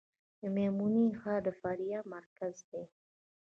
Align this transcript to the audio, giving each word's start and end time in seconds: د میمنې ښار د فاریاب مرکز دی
د 0.39 0.41
میمنې 0.55 1.05
ښار 1.19 1.39
د 1.45 1.49
فاریاب 1.59 2.03
مرکز 2.15 2.55
دی 2.71 2.83